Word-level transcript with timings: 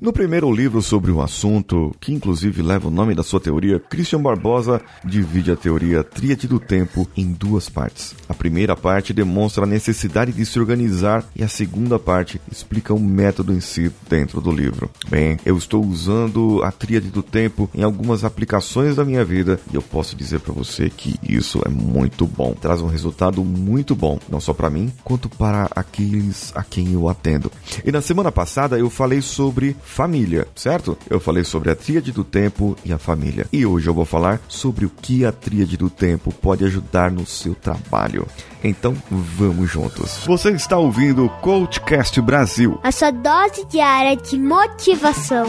No 0.00 0.14
primeiro 0.14 0.50
livro 0.50 0.80
sobre 0.80 1.10
o 1.10 1.20
assunto, 1.20 1.94
que 2.00 2.10
inclusive 2.10 2.62
leva 2.62 2.88
o 2.88 2.90
nome 2.90 3.14
da 3.14 3.22
sua 3.22 3.38
teoria, 3.38 3.78
Christian 3.78 4.22
Barbosa 4.22 4.80
divide 5.04 5.52
a 5.52 5.56
teoria 5.56 6.02
Tríade 6.02 6.48
do 6.48 6.58
Tempo 6.58 7.06
em 7.14 7.30
duas 7.30 7.68
partes. 7.68 8.14
A 8.26 8.32
primeira 8.32 8.74
parte 8.74 9.12
demonstra 9.12 9.64
a 9.64 9.66
necessidade 9.66 10.32
de 10.32 10.46
se 10.46 10.58
organizar 10.58 11.22
e 11.36 11.44
a 11.44 11.48
segunda 11.48 11.98
parte 11.98 12.40
explica 12.50 12.94
o 12.94 12.98
método 12.98 13.52
em 13.52 13.60
si 13.60 13.92
dentro 14.08 14.40
do 14.40 14.50
livro. 14.50 14.90
Bem, 15.10 15.38
eu 15.44 15.58
estou 15.58 15.84
usando 15.84 16.62
a 16.64 16.72
Tríade 16.72 17.10
do 17.10 17.22
Tempo 17.22 17.68
em 17.74 17.82
algumas 17.82 18.24
aplicações 18.24 18.96
da 18.96 19.04
minha 19.04 19.22
vida 19.22 19.60
e 19.70 19.74
eu 19.74 19.82
posso 19.82 20.16
dizer 20.16 20.40
para 20.40 20.54
você 20.54 20.88
que 20.88 21.16
isso 21.22 21.60
é 21.66 21.68
muito 21.68 22.26
bom. 22.26 22.54
Traz 22.58 22.80
um 22.80 22.86
resultado 22.86 23.44
muito 23.44 23.94
bom, 23.94 24.18
não 24.30 24.40
só 24.40 24.54
para 24.54 24.70
mim, 24.70 24.90
quanto 25.04 25.28
para 25.28 25.68
aqueles 25.76 26.52
a 26.56 26.64
quem 26.64 26.90
eu 26.94 27.06
atendo. 27.06 27.52
E 27.84 27.92
na 27.92 28.00
semana 28.00 28.32
passada 28.32 28.78
eu 28.78 28.88
falei 28.88 29.20
sobre 29.20 29.76
família, 29.90 30.46
certo? 30.54 30.96
Eu 31.08 31.20
falei 31.20 31.44
sobre 31.44 31.70
a 31.70 31.76
tríade 31.76 32.12
do 32.12 32.24
tempo 32.24 32.76
e 32.84 32.92
a 32.92 32.98
família. 32.98 33.46
E 33.52 33.66
hoje 33.66 33.88
eu 33.88 33.94
vou 33.94 34.04
falar 34.04 34.40
sobre 34.48 34.86
o 34.86 34.90
que 34.90 35.24
a 35.24 35.32
tríade 35.32 35.76
do 35.76 35.90
tempo 35.90 36.32
pode 36.32 36.64
ajudar 36.64 37.10
no 37.10 37.26
seu 37.26 37.54
trabalho. 37.54 38.26
Então 38.62 38.94
vamos 39.10 39.70
juntos. 39.70 40.20
Você 40.26 40.50
está 40.50 40.78
ouvindo 40.78 41.24
o 41.24 41.28
Coachcast 41.40 42.20
Brasil 42.20 42.78
a 42.82 42.92
sua 42.92 43.10
dose 43.10 43.64
diária 43.66 44.16
de 44.16 44.38
motivação. 44.38 45.46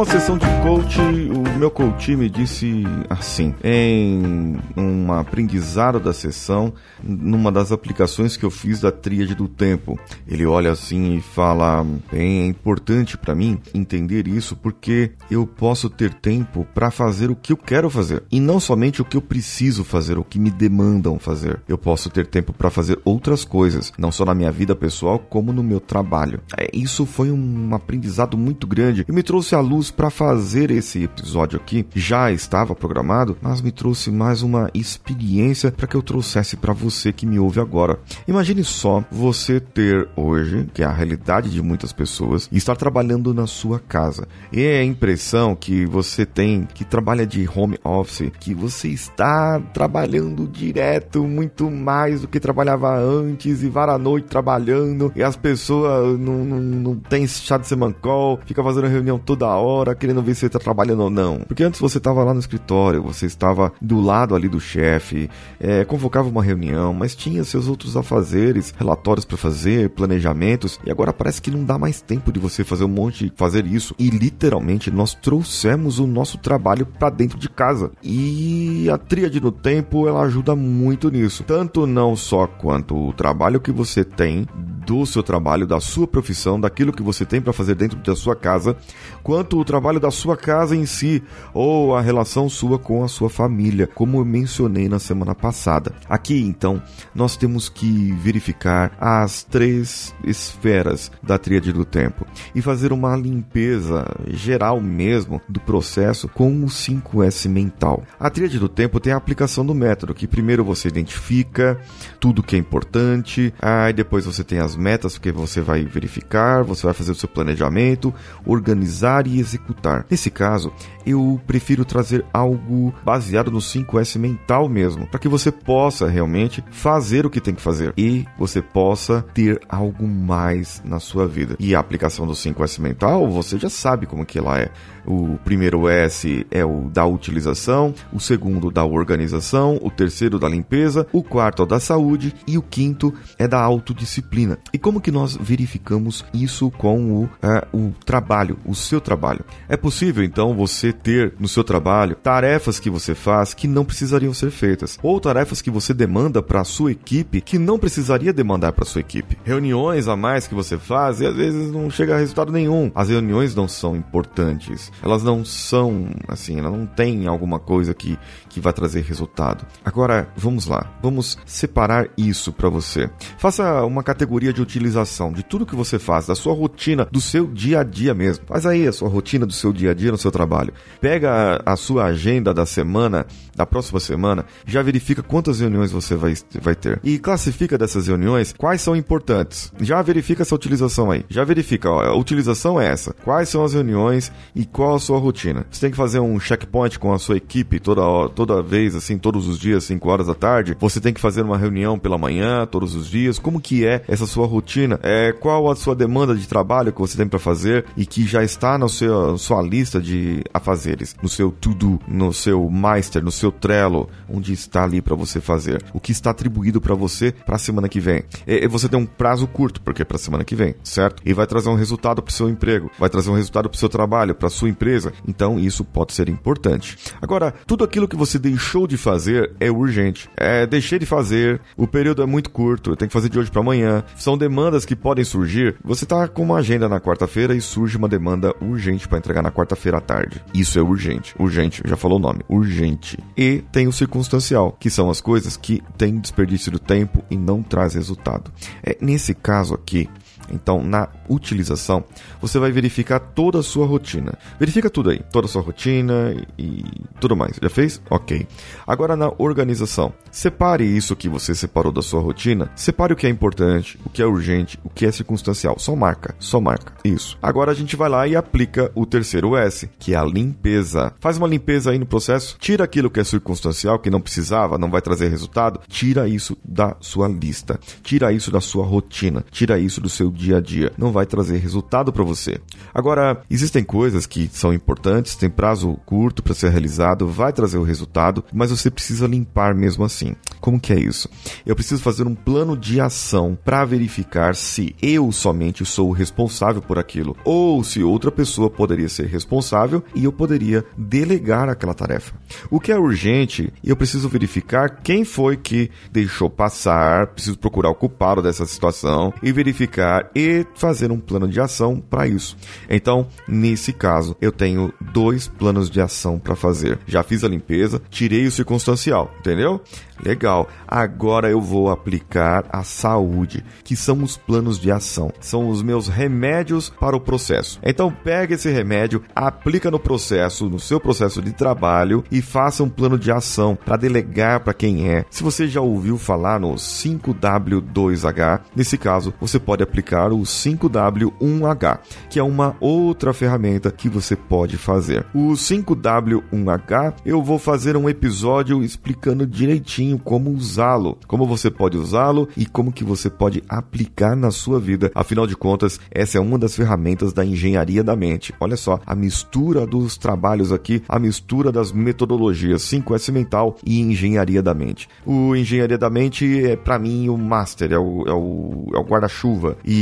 Uma 0.00 0.06
sessão 0.06 0.38
de 0.38 0.46
coach, 0.62 0.98
o 0.98 1.39
meu 1.58 1.70
coach 1.70 2.14
me 2.14 2.30
disse 2.30 2.84
assim, 3.08 3.54
em 3.62 4.56
um 4.76 5.12
aprendizado 5.12 5.98
da 5.98 6.12
sessão, 6.12 6.72
numa 7.02 7.50
das 7.50 7.72
aplicações 7.72 8.36
que 8.36 8.44
eu 8.44 8.50
fiz 8.50 8.80
da 8.80 8.92
tríade 8.92 9.34
do 9.34 9.48
tempo. 9.48 9.98
Ele 10.26 10.46
olha 10.46 10.70
assim 10.70 11.16
e 11.16 11.20
fala: 11.20 11.84
é 12.12 12.46
importante 12.46 13.18
para 13.18 13.34
mim 13.34 13.60
entender 13.74 14.28
isso 14.28 14.54
porque 14.54 15.12
eu 15.30 15.46
posso 15.46 15.90
ter 15.90 16.14
tempo 16.14 16.66
para 16.74 16.90
fazer 16.90 17.30
o 17.30 17.36
que 17.36 17.52
eu 17.52 17.56
quero 17.56 17.90
fazer 17.90 18.22
e 18.30 18.38
não 18.40 18.60
somente 18.60 19.02
o 19.02 19.04
que 19.04 19.16
eu 19.16 19.22
preciso 19.22 19.84
fazer, 19.84 20.18
o 20.18 20.24
que 20.24 20.38
me 20.38 20.50
demandam 20.50 21.18
fazer. 21.18 21.60
Eu 21.68 21.76
posso 21.76 22.10
ter 22.10 22.26
tempo 22.26 22.52
para 22.52 22.70
fazer 22.70 22.98
outras 23.04 23.44
coisas, 23.44 23.92
não 23.98 24.12
só 24.12 24.24
na 24.24 24.34
minha 24.34 24.52
vida 24.52 24.74
pessoal 24.74 25.18
como 25.18 25.52
no 25.52 25.62
meu 25.62 25.80
trabalho. 25.80 26.40
É, 26.56 26.70
isso 26.72 27.04
foi 27.04 27.30
um 27.30 27.74
aprendizado 27.74 28.38
muito 28.38 28.66
grande 28.66 29.04
e 29.08 29.12
me 29.12 29.22
trouxe 29.22 29.54
à 29.54 29.60
luz 29.60 29.90
para 29.90 30.10
fazer 30.10 30.70
esse 30.70 31.02
episódio 31.02 31.39
aqui 31.42 31.86
já 31.94 32.30
estava 32.30 32.74
programado, 32.74 33.36
mas 33.40 33.60
me 33.60 33.70
trouxe 33.70 34.10
mais 34.10 34.42
uma 34.42 34.70
experiência 34.74 35.70
para 35.70 35.86
que 35.86 35.96
eu 35.96 36.02
trouxesse 36.02 36.56
para 36.56 36.72
você 36.72 37.12
que 37.12 37.26
me 37.26 37.38
ouve 37.38 37.60
agora. 37.60 37.98
Imagine 38.26 38.64
só 38.64 39.04
você 39.10 39.60
ter 39.60 40.08
hoje, 40.16 40.68
que 40.72 40.82
é 40.82 40.86
a 40.86 40.92
realidade 40.92 41.50
de 41.50 41.62
muitas 41.62 41.92
pessoas, 41.92 42.48
estar 42.52 42.76
trabalhando 42.76 43.32
na 43.32 43.46
sua 43.46 43.78
casa. 43.78 44.26
E 44.52 44.62
é 44.62 44.80
a 44.80 44.84
impressão 44.84 45.54
que 45.54 45.86
você 45.86 46.26
tem 46.26 46.66
que 46.74 46.84
trabalha 46.84 47.26
de 47.26 47.48
home 47.54 47.78
office, 47.84 48.30
que 48.38 48.54
você 48.54 48.88
está 48.88 49.60
trabalhando 49.72 50.46
direto 50.46 51.26
muito 51.26 51.70
mais 51.70 52.20
do 52.20 52.28
que 52.28 52.40
trabalhava 52.40 52.96
antes 52.98 53.62
e 53.62 53.68
vara 53.68 53.92
a 53.92 53.98
noite 53.98 54.28
trabalhando 54.28 55.12
e 55.14 55.22
as 55.22 55.36
pessoas 55.36 56.18
não, 56.18 56.44
não, 56.44 56.60
não 56.60 56.96
tem 56.96 57.26
chá 57.26 57.56
de 57.56 57.66
semancol, 57.66 58.38
fica 58.44 58.62
fazendo 58.62 58.86
reunião 58.86 59.18
toda 59.18 59.46
hora 59.46 59.94
querendo 59.94 60.22
ver 60.22 60.34
se 60.34 60.40
você 60.40 60.48
tá 60.48 60.58
trabalhando 60.58 61.04
ou 61.04 61.10
não. 61.10 61.29
Porque 61.38 61.62
antes 61.62 61.80
você 61.80 61.98
estava 61.98 62.22
lá 62.24 62.34
no 62.34 62.40
escritório, 62.40 63.02
você 63.02 63.26
estava 63.26 63.72
do 63.80 64.00
lado 64.00 64.34
ali 64.34 64.48
do 64.48 64.60
chefe, 64.60 65.30
é, 65.58 65.84
convocava 65.84 66.28
uma 66.28 66.42
reunião, 66.42 66.92
mas 66.92 67.14
tinha 67.14 67.44
seus 67.44 67.68
outros 67.68 67.96
afazeres, 67.96 68.74
relatórios 68.76 69.24
para 69.24 69.36
fazer, 69.36 69.90
planejamentos, 69.90 70.78
e 70.84 70.90
agora 70.90 71.12
parece 71.12 71.40
que 71.40 71.50
não 71.50 71.64
dá 71.64 71.78
mais 71.78 72.00
tempo 72.00 72.32
de 72.32 72.38
você 72.38 72.64
fazer 72.64 72.84
um 72.84 72.88
monte, 72.88 73.32
fazer 73.36 73.66
isso. 73.66 73.94
E 73.98 74.10
literalmente 74.10 74.90
nós 74.90 75.14
trouxemos 75.14 75.98
o 75.98 76.06
nosso 76.06 76.38
trabalho 76.38 76.86
para 76.86 77.10
dentro 77.10 77.38
de 77.38 77.48
casa. 77.48 77.92
E 78.02 78.88
a 78.90 78.98
tríade 78.98 79.40
do 79.40 79.52
tempo, 79.52 80.08
ela 80.08 80.22
ajuda 80.22 80.54
muito 80.56 81.10
nisso. 81.10 81.44
Tanto 81.44 81.86
não 81.86 82.16
só 82.16 82.46
quanto 82.46 82.96
o 82.96 83.12
trabalho 83.12 83.60
que 83.60 83.72
você 83.72 84.04
tem 84.04 84.46
do 84.90 85.06
seu 85.06 85.22
trabalho, 85.22 85.68
da 85.68 85.78
sua 85.78 86.04
profissão, 86.04 86.60
daquilo 86.60 86.92
que 86.92 87.00
você 87.00 87.24
tem 87.24 87.40
para 87.40 87.52
fazer 87.52 87.76
dentro 87.76 87.96
da 87.98 88.16
sua 88.16 88.34
casa, 88.34 88.76
quanto 89.22 89.56
o 89.56 89.64
trabalho 89.64 90.00
da 90.00 90.10
sua 90.10 90.36
casa 90.36 90.74
em 90.74 90.84
si 90.84 91.22
ou 91.54 91.94
a 91.94 92.00
relação 92.00 92.48
sua 92.48 92.76
com 92.76 93.04
a 93.04 93.08
sua 93.08 93.30
família, 93.30 93.86
como 93.86 94.18
eu 94.18 94.24
mencionei 94.24 94.88
na 94.88 94.98
semana 94.98 95.32
passada. 95.32 95.92
Aqui, 96.08 96.42
então, 96.42 96.82
nós 97.14 97.36
temos 97.36 97.68
que 97.68 98.10
verificar 98.14 98.90
as 99.00 99.44
três 99.44 100.12
esferas 100.24 101.12
da 101.22 101.38
tríade 101.38 101.72
do 101.72 101.84
tempo 101.84 102.26
e 102.52 102.60
fazer 102.60 102.92
uma 102.92 103.14
limpeza 103.14 104.04
geral 104.26 104.80
mesmo 104.80 105.40
do 105.48 105.60
processo 105.60 106.26
com 106.26 106.64
o 106.64 106.66
5S 106.66 107.48
mental. 107.48 108.02
A 108.18 108.28
tríade 108.28 108.58
do 108.58 108.68
tempo 108.68 108.98
tem 108.98 109.12
a 109.12 109.16
aplicação 109.16 109.64
do 109.64 109.72
método, 109.72 110.14
que 110.14 110.26
primeiro 110.26 110.64
você 110.64 110.88
identifica 110.88 111.78
tudo 112.18 112.42
que 112.42 112.56
é 112.56 112.58
importante, 112.58 113.54
aí 113.60 113.92
depois 113.92 114.24
você 114.24 114.42
tem 114.42 114.58
as 114.58 114.79
metas 114.80 115.18
que 115.18 115.30
você 115.30 115.60
vai 115.60 115.84
verificar, 115.84 116.64
você 116.64 116.84
vai 116.84 116.94
fazer 116.94 117.12
o 117.12 117.14
seu 117.14 117.28
planejamento, 117.28 118.12
organizar 118.44 119.26
e 119.26 119.38
executar. 119.38 120.06
Nesse 120.10 120.30
caso, 120.30 120.72
eu 121.06 121.40
prefiro 121.46 121.84
trazer 121.84 122.24
algo 122.32 122.94
baseado 123.04 123.50
no 123.50 123.58
5S 123.58 124.18
mental 124.18 124.68
mesmo, 124.68 125.06
para 125.06 125.20
que 125.20 125.28
você 125.28 125.52
possa 125.52 126.08
realmente 126.08 126.64
fazer 126.70 127.26
o 127.26 127.30
que 127.30 127.40
tem 127.40 127.54
que 127.54 127.62
fazer 127.62 127.92
e 127.96 128.26
você 128.38 128.62
possa 128.62 129.22
ter 129.34 129.60
algo 129.68 130.06
mais 130.06 130.82
na 130.84 130.98
sua 130.98 131.26
vida. 131.26 131.56
E 131.58 131.74
a 131.74 131.78
aplicação 131.78 132.26
do 132.26 132.32
5S 132.32 132.80
mental, 132.80 133.30
você 133.30 133.58
já 133.58 133.68
sabe 133.68 134.06
como 134.06 134.26
que 134.26 134.38
ela 134.38 134.58
é. 134.58 134.70
O 135.06 135.38
primeiro 135.44 135.88
S 135.88 136.46
é 136.50 136.64
o 136.64 136.88
da 136.92 137.06
utilização, 137.06 137.94
o 138.12 138.20
segundo 138.20 138.70
da 138.70 138.84
organização, 138.84 139.78
o 139.82 139.90
terceiro 139.90 140.38
da 140.38 140.48
limpeza, 140.48 141.06
o 141.12 141.22
quarto 141.22 141.62
é 141.62 141.64
o 141.64 141.68
da 141.68 141.80
saúde 141.80 142.34
e 142.46 142.58
o 142.58 142.62
quinto 142.62 143.12
é 143.38 143.46
da 143.46 143.60
autodisciplina. 143.60 144.58
E 144.72 144.78
como 144.78 145.00
que 145.00 145.10
nós 145.10 145.36
verificamos 145.36 146.24
isso 146.32 146.70
com 146.70 147.22
o, 147.22 147.28
é, 147.42 147.66
o 147.72 147.92
trabalho, 148.04 148.58
o 148.64 148.74
seu 148.74 149.00
trabalho? 149.00 149.44
É 149.68 149.76
possível 149.76 150.24
então 150.24 150.54
você 150.54 150.92
ter 150.92 151.34
no 151.38 151.48
seu 151.48 151.64
trabalho 151.64 152.16
tarefas 152.16 152.78
que 152.78 152.90
você 152.90 153.14
faz 153.14 153.54
que 153.54 153.66
não 153.66 153.84
precisariam 153.84 154.34
ser 154.34 154.50
feitas, 154.50 154.98
ou 155.02 155.20
tarefas 155.20 155.62
que 155.62 155.70
você 155.70 155.94
demanda 155.94 156.42
para 156.42 156.60
a 156.60 156.64
sua 156.64 156.92
equipe 156.92 157.40
que 157.40 157.58
não 157.58 157.78
precisaria 157.78 158.32
demandar 158.32 158.72
para 158.72 158.84
sua 158.84 159.00
equipe. 159.00 159.38
Reuniões 159.44 160.08
a 160.08 160.16
mais 160.16 160.46
que 160.46 160.54
você 160.54 160.78
faz 160.78 161.20
e 161.20 161.26
às 161.26 161.34
vezes 161.34 161.70
não 161.70 161.90
chega 161.90 162.14
a 162.14 162.18
resultado 162.18 162.52
nenhum. 162.52 162.90
As 162.94 163.08
reuniões 163.08 163.54
não 163.54 163.68
são 163.68 163.96
importantes. 163.96 164.89
Elas 165.02 165.22
não 165.22 165.44
são 165.44 166.08
assim, 166.28 166.58
elas 166.58 166.72
não 166.72 166.86
têm 166.86 167.26
alguma 167.26 167.58
coisa 167.58 167.94
que 167.94 168.18
que 168.50 168.60
vai 168.60 168.72
trazer 168.72 169.02
resultado. 169.02 169.64
Agora, 169.84 170.28
vamos 170.36 170.66
lá. 170.66 170.92
Vamos 171.02 171.38
separar 171.46 172.08
isso 172.18 172.52
para 172.52 172.68
você. 172.68 173.08
Faça 173.38 173.82
uma 173.84 174.02
categoria 174.02 174.52
de 174.52 174.60
utilização 174.60 175.32
de 175.32 175.42
tudo 175.42 175.64
que 175.64 175.76
você 175.76 175.98
faz, 175.98 176.26
da 176.26 176.34
sua 176.34 176.52
rotina, 176.52 177.06
do 177.10 177.20
seu 177.20 177.46
dia 177.46 177.80
a 177.80 177.84
dia 177.84 178.12
mesmo. 178.12 178.44
Faz 178.46 178.66
aí 178.66 178.86
a 178.86 178.92
sua 178.92 179.08
rotina 179.08 179.46
do 179.46 179.52
seu 179.52 179.72
dia 179.72 179.92
a 179.92 179.94
dia 179.94 180.10
no 180.10 180.18
seu 180.18 180.30
trabalho. 180.30 180.74
Pega 181.00 181.62
a 181.64 181.76
sua 181.76 182.06
agenda 182.06 182.52
da 182.52 182.66
semana, 182.66 183.24
da 183.54 183.64
próxima 183.64 184.00
semana, 184.00 184.44
já 184.66 184.82
verifica 184.82 185.22
quantas 185.22 185.60
reuniões 185.60 185.92
você 185.92 186.16
vai, 186.16 186.34
vai 186.60 186.74
ter. 186.74 187.00
E 187.04 187.18
classifica 187.18 187.78
dessas 187.78 188.08
reuniões 188.08 188.52
quais 188.52 188.80
são 188.80 188.96
importantes. 188.96 189.72
Já 189.80 190.02
verifica 190.02 190.42
essa 190.42 190.54
utilização 190.54 191.10
aí. 191.10 191.24
Já 191.28 191.44
verifica, 191.44 191.88
ó, 191.88 192.02
a 192.02 192.16
utilização 192.16 192.80
é 192.80 192.88
essa. 192.88 193.14
Quais 193.24 193.48
são 193.48 193.62
as 193.62 193.74
reuniões 193.74 194.32
e 194.54 194.64
qual 194.64 194.96
a 194.96 195.00
sua 195.00 195.18
rotina. 195.18 195.64
Você 195.70 195.82
tem 195.82 195.90
que 195.90 195.96
fazer 195.96 196.18
um 196.18 196.40
checkpoint 196.40 196.98
com 196.98 197.12
a 197.12 197.18
sua 197.18 197.36
equipe 197.36 197.78
toda 197.78 198.02
hora 198.02 198.39
toda 198.46 198.62
vez, 198.62 198.94
assim, 198.94 199.18
todos 199.18 199.46
os 199.46 199.58
dias, 199.58 199.84
5 199.84 200.08
horas 200.08 200.26
da 200.28 200.34
tarde? 200.34 200.74
Você 200.80 200.98
tem 200.98 201.12
que 201.12 201.20
fazer 201.20 201.42
uma 201.42 201.58
reunião 201.58 201.98
pela 201.98 202.16
manhã, 202.16 202.64
todos 202.64 202.94
os 202.94 203.06
dias? 203.06 203.38
Como 203.38 203.60
que 203.60 203.84
é 203.84 204.02
essa 204.08 204.24
sua 204.24 204.46
rotina? 204.46 204.98
É, 205.02 205.30
qual 205.30 205.70
a 205.70 205.76
sua 205.76 205.94
demanda 205.94 206.34
de 206.34 206.48
trabalho 206.48 206.90
que 206.90 207.00
você 207.02 207.18
tem 207.18 207.28
para 207.28 207.38
fazer 207.38 207.84
e 207.98 208.06
que 208.06 208.26
já 208.26 208.42
está 208.42 208.78
na 208.78 208.88
sua, 208.88 209.36
sua 209.36 209.60
lista 209.60 210.00
de 210.00 210.42
afazeres, 210.54 211.14
no 211.22 211.28
seu 211.28 211.50
to-do, 211.50 212.00
no 212.08 212.32
seu 212.32 212.66
master, 212.70 213.22
no 213.22 213.30
seu 213.30 213.52
Trello, 213.52 214.08
onde 214.26 214.54
está 214.54 214.84
ali 214.84 215.02
para 215.02 215.14
você 215.14 215.38
fazer? 215.38 215.84
O 215.92 216.00
que 216.00 216.12
está 216.12 216.30
atribuído 216.30 216.80
para 216.80 216.94
você 216.94 217.32
para 217.32 217.56
a 217.56 217.58
semana 217.58 217.90
que 217.90 218.00
vem? 218.00 218.22
E, 218.46 218.66
você 218.68 218.88
tem 218.88 218.98
um 218.98 219.04
prazo 219.04 219.46
curto, 219.46 219.82
porque 219.82 220.00
é 220.00 220.04
para 220.06 220.16
semana 220.16 220.44
que 220.44 220.54
vem, 220.54 220.74
certo? 220.82 221.22
E 221.26 221.34
vai 221.34 221.46
trazer 221.46 221.68
um 221.68 221.74
resultado 221.74 222.22
para 222.22 222.30
o 222.30 222.34
seu 222.34 222.48
emprego, 222.48 222.90
vai 222.98 223.10
trazer 223.10 223.28
um 223.28 223.34
resultado 223.34 223.68
para 223.68 223.76
o 223.76 223.78
seu 223.78 223.90
trabalho, 223.90 224.34
para 224.34 224.48
sua 224.48 224.70
empresa. 224.70 225.12
Então 225.28 225.58
isso 225.58 225.84
pode 225.84 226.14
ser 226.14 226.30
importante. 226.30 226.96
Agora, 227.20 227.52
tudo 227.66 227.84
aquilo 227.84 228.08
que 228.08 228.16
você 228.16 228.29
deixou 228.38 228.86
de 228.86 228.96
fazer 228.96 229.52
é 229.60 229.70
urgente. 229.70 230.28
É, 230.36 230.66
deixei 230.66 230.98
de 230.98 231.06
fazer, 231.06 231.60
o 231.76 231.86
período 231.86 232.22
é 232.22 232.26
muito 232.26 232.50
curto, 232.50 232.96
tenho 232.96 233.08
que 233.08 233.12
fazer 233.12 233.28
de 233.28 233.38
hoje 233.38 233.50
para 233.50 233.60
amanhã. 233.60 234.04
São 234.16 234.36
demandas 234.36 234.84
que 234.84 234.96
podem 234.96 235.24
surgir. 235.24 235.76
Você 235.84 236.06
tá 236.06 236.28
com 236.28 236.42
uma 236.42 236.58
agenda 236.58 236.88
na 236.88 237.00
quarta-feira 237.00 237.54
e 237.54 237.60
surge 237.60 237.96
uma 237.96 238.08
demanda 238.08 238.54
urgente 238.60 239.08
para 239.08 239.18
entregar 239.18 239.42
na 239.42 239.50
quarta-feira 239.50 239.98
à 239.98 240.00
tarde. 240.00 240.42
Isso 240.54 240.78
é 240.78 240.82
urgente. 240.82 241.34
Urgente, 241.38 241.82
já 241.84 241.96
falou 241.96 242.18
o 242.18 242.22
nome. 242.22 242.40
Urgente. 242.48 243.18
E 243.36 243.62
tem 243.72 243.86
o 243.86 243.92
circunstancial, 243.92 244.76
que 244.78 244.90
são 244.90 245.10
as 245.10 245.20
coisas 245.20 245.56
que 245.56 245.82
têm 245.96 246.18
desperdício 246.18 246.72
do 246.72 246.78
tempo 246.78 247.24
e 247.30 247.36
não 247.36 247.62
traz 247.62 247.94
resultado. 247.94 248.50
É, 248.82 248.96
nesse 249.00 249.34
caso 249.34 249.74
aqui, 249.74 250.08
então, 250.50 250.82
na 250.82 251.08
utilização, 251.28 252.04
você 252.40 252.58
vai 252.58 252.72
verificar 252.72 253.20
toda 253.20 253.58
a 253.58 253.62
sua 253.62 253.86
rotina. 253.86 254.38
Verifica 254.58 254.90
tudo 254.90 255.10
aí, 255.10 255.20
toda 255.32 255.46
a 255.46 255.48
sua 255.48 255.62
rotina 255.62 256.34
e 256.58 256.84
tudo 257.20 257.36
mais. 257.36 257.58
Já 257.60 257.70
fez? 257.70 258.00
Ok. 258.10 258.46
Agora 258.86 259.16
na 259.16 259.32
organização, 259.38 260.12
separe 260.30 260.84
isso 260.84 261.16
que 261.16 261.28
você 261.28 261.54
separou 261.54 261.92
da 261.92 262.02
sua 262.02 262.20
rotina, 262.20 262.70
separe 262.74 263.12
o 263.12 263.16
que 263.16 263.26
é 263.26 263.30
importante, 263.30 263.98
o 264.04 264.10
que 264.10 264.22
é 264.22 264.26
urgente, 264.26 264.78
o 264.84 264.90
que 264.90 265.06
é 265.06 265.12
circunstancial. 265.12 265.78
Só 265.78 265.94
marca, 265.94 266.34
só 266.38 266.60
marca. 266.60 266.92
Isso. 267.04 267.38
Agora 267.42 267.70
a 267.70 267.74
gente 267.74 267.96
vai 267.96 268.08
lá 268.08 268.26
e 268.26 268.36
aplica 268.36 268.90
o 268.94 269.06
terceiro 269.06 269.56
S, 269.56 269.88
que 269.98 270.14
é 270.14 270.16
a 270.16 270.24
limpeza. 270.24 271.12
Faz 271.20 271.38
uma 271.38 271.48
limpeza 271.48 271.90
aí 271.90 271.98
no 271.98 272.06
processo, 272.06 272.56
tira 272.58 272.84
aquilo 272.84 273.10
que 273.10 273.20
é 273.20 273.24
circunstancial, 273.24 273.98
que 273.98 274.10
não 274.10 274.20
precisava, 274.20 274.78
não 274.78 274.90
vai 274.90 275.00
trazer 275.00 275.28
resultado, 275.28 275.80
tira 275.88 276.28
isso 276.28 276.56
da 276.64 276.96
sua 277.00 277.28
lista, 277.28 277.78
tira 278.02 278.32
isso 278.32 278.50
da 278.50 278.60
sua 278.60 278.84
rotina, 278.84 279.44
tira 279.50 279.78
isso 279.78 280.00
do 280.00 280.08
seu 280.08 280.30
dia 280.40 280.56
a 280.56 280.60
dia. 280.60 280.92
Não 280.96 281.12
vai 281.12 281.26
trazer 281.26 281.58
resultado 281.58 282.12
para 282.12 282.24
você. 282.24 282.58
Agora, 282.94 283.42
existem 283.50 283.84
coisas 283.84 284.26
que 284.26 284.48
são 284.52 284.72
importantes, 284.72 285.36
tem 285.36 285.50
prazo 285.50 285.94
curto 286.06 286.42
para 286.42 286.54
ser 286.54 286.70
realizado, 286.70 287.28
vai 287.28 287.52
trazer 287.52 287.78
o 287.78 287.82
resultado, 287.82 288.42
mas 288.52 288.70
você 288.70 288.90
precisa 288.90 289.26
limpar 289.26 289.74
mesmo 289.74 290.04
assim. 290.04 290.34
Como 290.60 290.80
que 290.80 290.92
é 290.92 290.98
isso? 290.98 291.28
Eu 291.64 291.74
preciso 291.74 292.02
fazer 292.02 292.26
um 292.26 292.34
plano 292.34 292.76
de 292.76 293.00
ação 293.00 293.58
para 293.64 293.84
verificar 293.84 294.54
se 294.54 294.94
eu 295.02 295.30
somente 295.30 295.84
sou 295.84 296.08
o 296.08 296.12
responsável 296.12 296.82
por 296.82 296.98
aquilo 296.98 297.36
ou 297.44 297.82
se 297.84 298.02
outra 298.02 298.30
pessoa 298.30 298.70
poderia 298.70 299.08
ser 299.08 299.26
responsável 299.26 300.02
e 300.14 300.24
eu 300.24 300.32
poderia 300.32 300.84
delegar 300.96 301.68
aquela 301.68 301.94
tarefa. 301.94 302.34
O 302.70 302.80
que 302.80 302.92
é 302.92 302.98
urgente, 302.98 303.72
eu 303.84 303.96
preciso 303.96 304.28
verificar 304.28 305.00
quem 305.02 305.24
foi 305.24 305.56
que 305.56 305.90
deixou 306.10 306.48
passar, 306.48 307.28
preciso 307.28 307.58
procurar 307.58 307.90
o 307.90 307.94
culpado 307.94 308.42
dessa 308.42 308.64
situação 308.66 309.32
e 309.42 309.52
verificar 309.52 310.29
e 310.34 310.66
fazer 310.74 311.10
um 311.10 311.18
plano 311.18 311.48
de 311.48 311.60
ação 311.60 312.00
para 312.00 312.26
isso. 312.26 312.56
Então, 312.88 313.26
nesse 313.46 313.92
caso, 313.92 314.36
eu 314.40 314.52
tenho 314.52 314.92
dois 315.12 315.48
planos 315.48 315.90
de 315.90 316.00
ação 316.00 316.38
para 316.38 316.56
fazer. 316.56 316.98
Já 317.06 317.22
fiz 317.22 317.44
a 317.44 317.48
limpeza, 317.48 318.00
tirei 318.10 318.46
o 318.46 318.52
circunstancial, 318.52 319.30
entendeu? 319.38 319.80
Legal. 320.24 320.68
Agora 320.86 321.50
eu 321.50 321.60
vou 321.60 321.90
aplicar 321.90 322.64
a 322.70 322.82
saúde, 322.82 323.64
que 323.82 323.96
são 323.96 324.22
os 324.22 324.36
planos 324.36 324.78
de 324.78 324.90
ação. 324.90 325.32
São 325.40 325.68
os 325.68 325.82
meus 325.82 326.08
remédios 326.08 326.90
para 326.90 327.16
o 327.16 327.20
processo. 327.20 327.80
Então 327.82 328.12
pega 328.12 328.54
esse 328.54 328.70
remédio, 328.70 329.22
aplica 329.34 329.90
no 329.90 329.98
processo, 329.98 330.68
no 330.68 330.78
seu 330.78 331.00
processo 331.00 331.40
de 331.40 331.52
trabalho 331.52 332.22
e 332.30 332.42
faça 332.42 332.82
um 332.82 332.88
plano 332.88 333.18
de 333.18 333.30
ação 333.30 333.76
para 333.76 333.96
delegar 333.96 334.60
para 334.60 334.74
quem 334.74 335.08
é. 335.08 335.24
Se 335.30 335.42
você 335.42 335.66
já 335.66 335.80
ouviu 335.80 336.18
falar 336.18 336.60
no 336.60 336.74
5W2H, 336.74 338.60
nesse 338.76 338.98
caso 338.98 339.32
você 339.40 339.58
pode 339.58 339.82
aplicar 339.82 340.09
o 340.10 340.42
5W1H, 340.42 341.98
que 342.28 342.38
é 342.38 342.42
uma 342.42 342.76
outra 342.80 343.32
ferramenta 343.32 343.90
que 343.90 344.08
você 344.08 344.34
pode 344.34 344.76
fazer. 344.76 345.24
O 345.34 345.52
5W1H 345.52 347.14
eu 347.24 347.42
vou 347.42 347.58
fazer 347.58 347.96
um 347.96 348.08
episódio 348.08 348.82
explicando 348.82 349.46
direitinho 349.46 350.18
como 350.18 350.50
usá-lo, 350.50 351.16
como 351.26 351.46
você 351.46 351.70
pode 351.70 351.96
usá-lo 351.96 352.48
e 352.56 352.66
como 352.66 352.92
que 352.92 353.04
você 353.04 353.30
pode 353.30 353.62
aplicar 353.68 354.34
na 354.34 354.50
sua 354.50 354.80
vida. 354.80 355.10
Afinal 355.14 355.46
de 355.46 355.56
contas, 355.56 356.00
essa 356.10 356.38
é 356.38 356.40
uma 356.40 356.58
das 356.58 356.74
ferramentas 356.74 357.32
da 357.32 357.44
engenharia 357.44 358.02
da 358.02 358.16
mente. 358.16 358.52
Olha 358.58 358.76
só, 358.76 358.98
a 359.06 359.14
mistura 359.14 359.86
dos 359.86 360.16
trabalhos 360.16 360.72
aqui, 360.72 361.02
a 361.08 361.18
mistura 361.18 361.70
das 361.70 361.92
metodologias 361.92 362.82
5S 362.82 363.32
mental 363.32 363.76
e 363.84 364.00
engenharia 364.00 364.62
da 364.62 364.74
mente. 364.74 365.08
O 365.24 365.54
engenharia 365.54 365.98
da 365.98 366.10
mente 366.10 366.64
é 366.64 366.76
para 366.76 366.98
mim 366.98 367.28
o 367.28 367.36
master, 367.36 367.92
é 367.92 367.98
o, 367.98 368.24
é 368.26 368.32
o, 368.32 368.86
é 368.94 368.98
o 368.98 369.04
guarda-chuva 369.04 369.76
e 369.84 369.99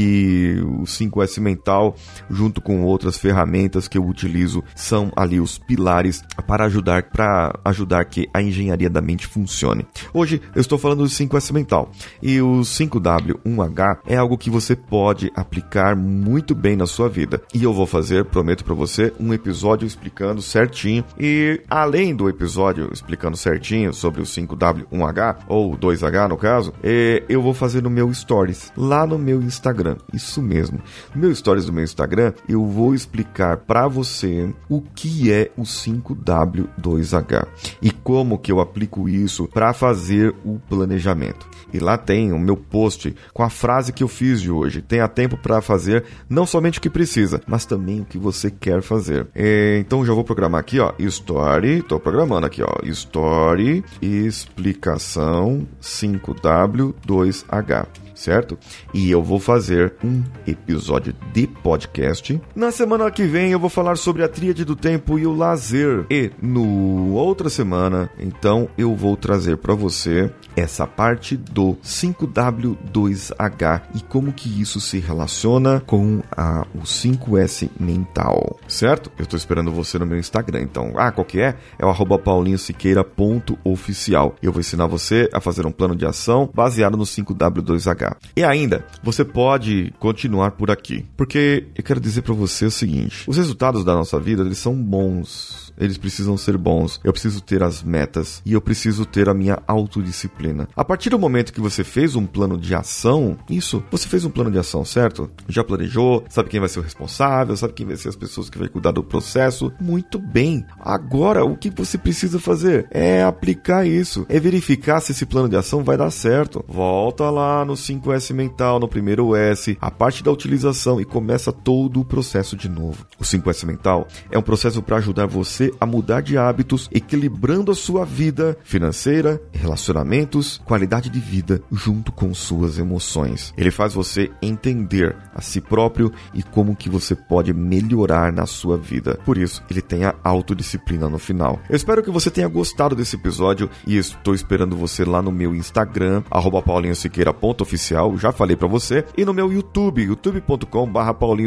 o 0.62 0.82
5S 0.82 1.40
mental 1.40 1.94
junto 2.30 2.60
com 2.60 2.82
outras 2.82 3.18
ferramentas 3.18 3.88
que 3.88 3.98
eu 3.98 4.06
utilizo 4.06 4.62
são 4.74 5.12
ali 5.16 5.40
os 5.40 5.58
pilares 5.58 6.22
para 6.46 6.64
ajudar 6.64 7.04
para 7.04 7.58
ajudar 7.64 8.04
que 8.04 8.28
a 8.32 8.42
engenharia 8.42 8.90
da 8.90 9.00
mente 9.00 9.26
funcione. 9.26 9.86
Hoje 10.12 10.40
eu 10.54 10.60
estou 10.60 10.78
falando 10.78 11.02
do 11.02 11.08
5S 11.08 11.52
mental 11.52 11.90
e 12.22 12.40
o 12.40 12.60
5W1H 12.60 13.98
é 14.06 14.16
algo 14.16 14.38
que 14.38 14.50
você 14.50 14.74
pode 14.74 15.30
aplicar 15.34 15.96
muito 15.96 16.54
bem 16.54 16.76
na 16.76 16.86
sua 16.86 17.08
vida. 17.08 17.42
E 17.54 17.62
eu 17.62 17.72
vou 17.72 17.86
fazer, 17.86 18.24
prometo 18.24 18.64
para 18.64 18.74
você, 18.74 19.12
um 19.18 19.32
episódio 19.32 19.86
explicando 19.86 20.42
certinho 20.42 21.04
e 21.18 21.60
além 21.68 22.14
do 22.14 22.28
episódio 22.28 22.90
explicando 22.92 23.36
certinho 23.36 23.92
sobre 23.92 24.20
o 24.20 24.24
5W1H 24.24 25.38
ou 25.48 25.76
2H 25.76 26.28
no 26.28 26.36
caso, 26.36 26.72
é, 26.82 27.22
eu 27.28 27.42
vou 27.42 27.54
fazer 27.54 27.82
no 27.82 27.90
meu 27.90 28.12
stories 28.12 28.72
lá 28.76 29.06
no 29.06 29.18
meu 29.18 29.40
Instagram. 29.42 29.87
Isso 30.12 30.42
mesmo. 30.42 30.80
No 31.14 31.22
meu 31.22 31.34
stories 31.34 31.66
do 31.66 31.72
meu 31.72 31.84
Instagram, 31.84 32.32
eu 32.48 32.64
vou 32.66 32.94
explicar 32.94 33.58
para 33.58 33.88
você 33.88 34.52
o 34.68 34.80
que 34.80 35.32
é 35.32 35.50
o 35.56 35.62
5W2H 35.62 37.46
e 37.82 37.90
como 37.90 38.38
que 38.38 38.52
eu 38.52 38.60
aplico 38.60 39.08
isso 39.08 39.48
para 39.48 39.72
fazer 39.72 40.34
o 40.44 40.58
planejamento. 40.68 41.46
E 41.72 41.78
lá 41.78 41.98
tem 41.98 42.32
o 42.32 42.38
meu 42.38 42.56
post 42.56 43.14
com 43.32 43.42
a 43.42 43.50
frase 43.50 43.92
que 43.92 44.02
eu 44.02 44.08
fiz 44.08 44.40
de 44.40 44.50
hoje. 44.50 44.80
Tenha 44.80 45.06
tempo 45.06 45.36
para 45.36 45.60
fazer 45.60 46.04
não 46.28 46.46
somente 46.46 46.78
o 46.78 46.82
que 46.82 46.88
precisa, 46.88 47.42
mas 47.46 47.66
também 47.66 48.00
o 48.00 48.04
que 48.04 48.18
você 48.18 48.50
quer 48.50 48.82
fazer. 48.82 49.28
É, 49.34 49.78
então 49.78 50.04
já 50.04 50.12
vou 50.12 50.24
programar 50.24 50.60
aqui, 50.60 50.80
ó, 50.80 50.92
Story, 50.98 51.82
tô 51.82 52.00
programando 52.00 52.46
aqui, 52.46 52.62
ó, 52.62 52.74
Story 52.84 53.84
explicação 54.00 55.66
5W2H 55.80 58.07
certo? 58.18 58.58
E 58.92 59.10
eu 59.10 59.22
vou 59.22 59.38
fazer 59.38 59.94
um 60.02 60.22
episódio 60.46 61.14
de 61.32 61.46
podcast. 61.46 62.38
Na 62.54 62.70
semana 62.70 63.10
que 63.10 63.24
vem 63.24 63.52
eu 63.52 63.58
vou 63.58 63.70
falar 63.70 63.96
sobre 63.96 64.22
a 64.24 64.28
tríade 64.28 64.64
do 64.64 64.74
tempo 64.74 65.18
e 65.18 65.26
o 65.26 65.34
lazer. 65.34 66.06
E 66.10 66.30
no 66.42 67.14
outra 67.14 67.48
semana, 67.48 68.10
então 68.18 68.68
eu 68.76 68.94
vou 68.94 69.16
trazer 69.16 69.56
para 69.58 69.74
você 69.74 70.30
essa 70.56 70.86
parte 70.86 71.36
do 71.36 71.76
5W2H 71.84 73.82
e 73.94 74.00
como 74.00 74.32
que 74.32 74.60
isso 74.60 74.80
se 74.80 74.98
relaciona 74.98 75.80
com 75.86 76.20
a, 76.36 76.66
o 76.74 76.80
5S 76.80 77.70
mental, 77.78 78.58
certo? 78.66 79.12
Eu 79.18 79.26
tô 79.26 79.36
esperando 79.36 79.70
você 79.70 79.98
no 79.98 80.06
meu 80.06 80.18
Instagram, 80.18 80.62
então, 80.62 80.94
ah, 80.96 81.12
qual 81.12 81.24
que 81.24 81.40
é? 81.40 81.54
É 81.78 81.86
o 81.86 81.88
arroba 81.88 82.18
paulinhosiqueira.oficial. 82.18 84.34
Eu 84.42 84.52
vou 84.52 84.60
ensinar 84.60 84.86
você 84.86 85.30
a 85.32 85.40
fazer 85.40 85.64
um 85.66 85.70
plano 85.70 85.94
de 85.94 86.04
ação 86.04 86.50
baseado 86.52 86.96
no 86.96 87.04
5W2H. 87.04 88.07
E 88.36 88.44
ainda, 88.44 88.84
você 89.02 89.24
pode 89.24 89.92
continuar 89.98 90.52
por 90.52 90.70
aqui, 90.70 91.06
porque 91.16 91.66
eu 91.74 91.82
quero 91.82 92.00
dizer 92.00 92.22
para 92.22 92.34
você 92.34 92.66
o 92.66 92.70
seguinte, 92.70 93.24
os 93.28 93.36
resultados 93.36 93.84
da 93.84 93.94
nossa 93.94 94.18
vida, 94.18 94.42
eles 94.42 94.58
são 94.58 94.74
bons 94.74 95.67
eles 95.78 95.98
precisam 95.98 96.36
ser 96.36 96.56
bons. 96.56 97.00
Eu 97.04 97.12
preciso 97.12 97.40
ter 97.40 97.62
as 97.62 97.82
metas 97.82 98.42
e 98.44 98.52
eu 98.52 98.60
preciso 98.60 99.04
ter 99.06 99.28
a 99.28 99.34
minha 99.34 99.62
autodisciplina. 99.66 100.68
A 100.74 100.84
partir 100.84 101.10
do 101.10 101.18
momento 101.18 101.52
que 101.52 101.60
você 101.60 101.84
fez 101.84 102.16
um 102.16 102.26
plano 102.26 102.58
de 102.58 102.74
ação, 102.74 103.36
isso, 103.48 103.82
você 103.90 104.08
fez 104.08 104.24
um 104.24 104.30
plano 104.30 104.50
de 104.50 104.58
ação, 104.58 104.84
certo? 104.84 105.30
Já 105.48 105.62
planejou, 105.62 106.24
sabe 106.28 106.48
quem 106.48 106.60
vai 106.60 106.68
ser 106.68 106.80
o 106.80 106.82
responsável, 106.82 107.56
sabe 107.56 107.72
quem 107.72 107.86
vai 107.86 107.96
ser 107.96 108.08
as 108.08 108.16
pessoas 108.16 108.50
que 108.50 108.58
vai 108.58 108.68
cuidar 108.68 108.92
do 108.92 109.02
processo. 109.02 109.72
Muito 109.80 110.18
bem. 110.18 110.64
Agora, 110.80 111.44
o 111.44 111.56
que 111.56 111.70
você 111.70 111.96
precisa 111.96 112.38
fazer 112.38 112.86
é 112.90 113.22
aplicar 113.22 113.86
isso, 113.86 114.26
é 114.28 114.40
verificar 114.40 115.00
se 115.00 115.12
esse 115.12 115.26
plano 115.26 115.48
de 115.48 115.56
ação 115.56 115.84
vai 115.84 115.96
dar 115.96 116.10
certo. 116.10 116.64
Volta 116.66 117.30
lá 117.30 117.64
no 117.64 117.74
5S 117.74 118.34
mental, 118.34 118.80
no 118.80 118.88
primeiro 118.88 119.34
S, 119.34 119.76
a 119.80 119.90
parte 119.90 120.22
da 120.22 120.30
utilização 120.30 121.00
e 121.00 121.04
começa 121.04 121.52
todo 121.52 122.00
o 122.00 122.04
processo 122.04 122.56
de 122.56 122.68
novo. 122.68 123.06
O 123.18 123.24
5S 123.24 123.66
mental 123.66 124.06
é 124.30 124.38
um 124.38 124.42
processo 124.42 124.82
para 124.82 124.96
ajudar 124.96 125.26
você 125.26 125.67
a 125.80 125.86
mudar 125.86 126.20
de 126.20 126.36
hábitos, 126.36 126.88
equilibrando 126.92 127.72
a 127.72 127.74
sua 127.74 128.04
vida 128.04 128.56
financeira, 128.64 129.40
relacionamentos, 129.52 130.60
qualidade 130.64 131.10
de 131.10 131.20
vida 131.20 131.62
junto 131.70 132.12
com 132.12 132.32
suas 132.34 132.78
emoções. 132.78 133.52
Ele 133.56 133.70
faz 133.70 133.94
você 133.94 134.30
entender 134.42 135.16
a 135.34 135.40
si 135.40 135.60
próprio 135.60 136.12
e 136.34 136.42
como 136.42 136.76
que 136.76 136.88
você 136.88 137.14
pode 137.14 137.52
melhorar 137.52 138.32
na 138.32 138.46
sua 138.46 138.76
vida. 138.76 139.18
Por 139.24 139.38
isso, 139.38 139.62
ele 139.70 139.80
tem 139.80 140.04
a 140.04 140.14
autodisciplina 140.22 141.08
no 141.08 141.18
final. 141.18 141.60
Eu 141.68 141.76
espero 141.76 142.02
que 142.02 142.10
você 142.10 142.30
tenha 142.30 142.48
gostado 142.48 142.94
desse 142.94 143.16
episódio 143.16 143.70
e 143.86 143.96
estou 143.96 144.34
esperando 144.34 144.76
você 144.76 145.04
lá 145.04 145.22
no 145.22 145.32
meu 145.32 145.54
Instagram, 145.54 146.22
paulinhosiqueira.oficial 146.64 147.78
oficial, 147.78 148.16
já 148.16 148.32
falei 148.32 148.56
para 148.56 148.68
você, 148.68 149.04
e 149.16 149.24
no 149.24 149.32
meu 149.32 149.52
YouTube, 149.52 150.06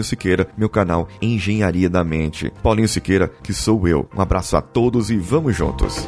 Siqueira, 0.03 0.47
meu 0.57 0.69
canal 0.69 1.07
Engenharia 1.21 1.89
da 1.89 2.03
Mente. 2.03 2.51
Paulinho 2.63 2.87
Siqueira, 2.87 3.27
que 3.43 3.53
sou 3.53 3.87
eu. 3.87 4.07
Um 4.15 4.21
abraço 4.21 4.57
a 4.57 4.61
todos 4.61 5.09
e 5.09 5.17
vamos 5.17 5.55
juntos. 5.55 6.07